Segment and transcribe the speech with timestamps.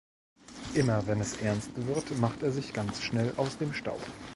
[0.73, 4.01] Immer wenn es ernst wird, macht er sich ganz schnell aus dem Staub.